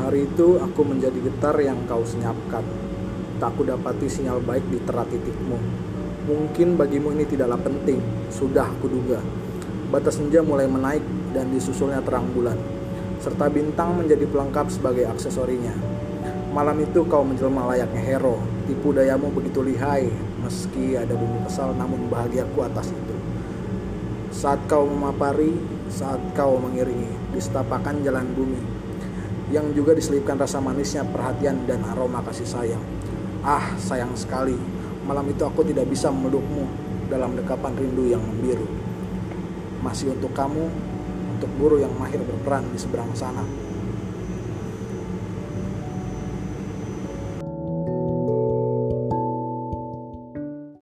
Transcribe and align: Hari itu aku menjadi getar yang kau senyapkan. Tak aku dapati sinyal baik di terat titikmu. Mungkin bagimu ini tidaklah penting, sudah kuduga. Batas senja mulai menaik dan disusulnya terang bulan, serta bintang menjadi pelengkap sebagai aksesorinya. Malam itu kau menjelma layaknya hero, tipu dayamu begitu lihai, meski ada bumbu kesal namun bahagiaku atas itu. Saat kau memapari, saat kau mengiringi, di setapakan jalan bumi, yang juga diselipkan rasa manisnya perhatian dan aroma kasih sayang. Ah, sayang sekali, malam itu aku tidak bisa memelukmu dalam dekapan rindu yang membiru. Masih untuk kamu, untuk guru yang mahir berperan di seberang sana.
Hari 0.00 0.32
itu 0.32 0.56
aku 0.56 0.80
menjadi 0.80 1.20
getar 1.20 1.52
yang 1.60 1.76
kau 1.84 2.00
senyapkan. 2.00 2.64
Tak 3.36 3.52
aku 3.52 3.68
dapati 3.68 4.08
sinyal 4.08 4.40
baik 4.40 4.64
di 4.72 4.80
terat 4.80 5.12
titikmu. 5.12 5.60
Mungkin 6.24 6.80
bagimu 6.80 7.12
ini 7.12 7.28
tidaklah 7.28 7.60
penting, 7.60 8.00
sudah 8.32 8.64
kuduga. 8.80 9.20
Batas 9.92 10.16
senja 10.16 10.40
mulai 10.40 10.64
menaik 10.64 11.04
dan 11.36 11.52
disusulnya 11.52 12.00
terang 12.00 12.32
bulan, 12.32 12.56
serta 13.20 13.52
bintang 13.52 14.00
menjadi 14.00 14.24
pelengkap 14.24 14.72
sebagai 14.72 15.04
aksesorinya. 15.04 15.76
Malam 16.56 16.80
itu 16.80 17.04
kau 17.04 17.20
menjelma 17.20 17.68
layaknya 17.76 18.00
hero, 18.00 18.40
tipu 18.64 18.96
dayamu 18.96 19.28
begitu 19.28 19.60
lihai, 19.60 20.08
meski 20.40 20.96
ada 20.96 21.12
bumbu 21.12 21.44
kesal 21.44 21.76
namun 21.76 22.08
bahagiaku 22.08 22.64
atas 22.64 22.88
itu. 22.88 23.16
Saat 24.32 24.64
kau 24.64 24.88
memapari, 24.88 25.52
saat 25.92 26.18
kau 26.32 26.56
mengiringi, 26.56 27.36
di 27.36 27.40
setapakan 27.42 28.00
jalan 28.00 28.26
bumi, 28.32 28.79
yang 29.50 29.74
juga 29.74 29.98
diselipkan 29.98 30.38
rasa 30.38 30.62
manisnya 30.62 31.02
perhatian 31.02 31.66
dan 31.66 31.82
aroma 31.82 32.22
kasih 32.22 32.46
sayang. 32.46 32.82
Ah, 33.42 33.74
sayang 33.82 34.14
sekali, 34.14 34.54
malam 35.02 35.26
itu 35.26 35.42
aku 35.42 35.66
tidak 35.66 35.90
bisa 35.90 36.06
memelukmu 36.08 36.70
dalam 37.10 37.34
dekapan 37.34 37.74
rindu 37.74 38.06
yang 38.06 38.22
membiru. 38.22 38.66
Masih 39.82 40.14
untuk 40.14 40.30
kamu, 40.30 40.70
untuk 41.34 41.50
guru 41.58 41.82
yang 41.82 41.90
mahir 41.98 42.22
berperan 42.22 42.62
di 42.70 42.78
seberang 42.78 43.10
sana. 43.18 43.42